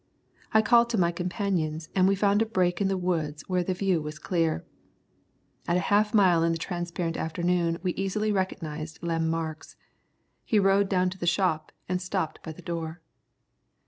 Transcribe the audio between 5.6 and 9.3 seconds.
At half a mile in the transparent afternoon we easily recognised Lem